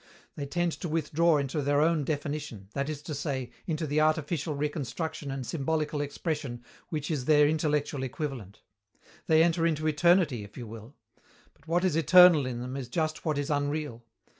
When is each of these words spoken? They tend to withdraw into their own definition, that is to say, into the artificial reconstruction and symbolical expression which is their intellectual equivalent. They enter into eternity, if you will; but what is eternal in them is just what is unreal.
They 0.35 0.47
tend 0.47 0.71
to 0.81 0.89
withdraw 0.89 1.37
into 1.37 1.61
their 1.61 1.79
own 1.79 2.03
definition, 2.05 2.69
that 2.73 2.89
is 2.89 3.03
to 3.03 3.13
say, 3.13 3.51
into 3.67 3.85
the 3.85 4.01
artificial 4.01 4.55
reconstruction 4.55 5.29
and 5.29 5.45
symbolical 5.45 6.01
expression 6.01 6.63
which 6.89 7.11
is 7.11 7.25
their 7.25 7.47
intellectual 7.47 8.01
equivalent. 8.01 8.61
They 9.27 9.43
enter 9.43 9.63
into 9.63 9.85
eternity, 9.85 10.43
if 10.43 10.57
you 10.57 10.65
will; 10.65 10.95
but 11.53 11.67
what 11.67 11.85
is 11.85 11.95
eternal 11.95 12.47
in 12.47 12.61
them 12.61 12.75
is 12.75 12.89
just 12.89 13.25
what 13.25 13.37
is 13.37 13.51
unreal. 13.51 14.03